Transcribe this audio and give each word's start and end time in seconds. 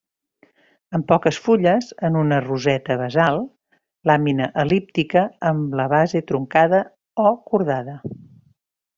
Amb 0.99 1.05
poques 1.09 1.37
fulles, 1.47 1.89
en 2.09 2.15
una 2.21 2.39
roseta 2.45 2.95
basal, 3.01 3.37
làmina 4.11 4.47
el·líptica 4.63 5.23
amb 5.53 5.77
la 5.81 5.85
base 5.95 6.23
truncada 6.33 6.81
o 7.29 7.35
cordada. 7.53 7.95